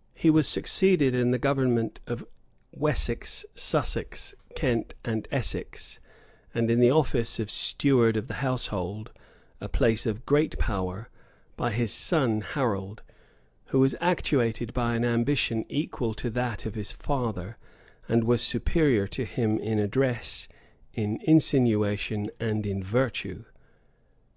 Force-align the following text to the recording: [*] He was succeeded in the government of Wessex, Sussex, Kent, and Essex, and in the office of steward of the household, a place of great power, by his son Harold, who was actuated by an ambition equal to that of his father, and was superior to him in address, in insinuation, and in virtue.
[*] 0.00 0.12
He 0.12 0.28
was 0.28 0.48
succeeded 0.48 1.14
in 1.14 1.30
the 1.30 1.38
government 1.38 2.00
of 2.08 2.26
Wessex, 2.72 3.44
Sussex, 3.54 4.34
Kent, 4.56 4.94
and 5.04 5.28
Essex, 5.30 6.00
and 6.52 6.68
in 6.68 6.80
the 6.80 6.90
office 6.90 7.38
of 7.38 7.48
steward 7.48 8.16
of 8.16 8.26
the 8.26 8.42
household, 8.42 9.12
a 9.60 9.68
place 9.68 10.04
of 10.04 10.26
great 10.26 10.58
power, 10.58 11.08
by 11.56 11.70
his 11.70 11.92
son 11.92 12.40
Harold, 12.40 13.04
who 13.66 13.78
was 13.78 13.94
actuated 14.00 14.72
by 14.74 14.96
an 14.96 15.04
ambition 15.04 15.64
equal 15.68 16.12
to 16.12 16.28
that 16.28 16.66
of 16.66 16.74
his 16.74 16.90
father, 16.90 17.56
and 18.08 18.24
was 18.24 18.42
superior 18.42 19.06
to 19.06 19.24
him 19.24 19.60
in 19.60 19.78
address, 19.78 20.48
in 20.92 21.20
insinuation, 21.22 22.30
and 22.40 22.66
in 22.66 22.82
virtue. 22.82 23.44